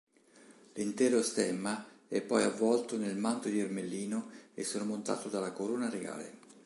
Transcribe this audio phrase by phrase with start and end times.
[0.73, 6.39] L'intero stemma è poi avvolto nel manto di ermellino e sormontato dalla corona regale.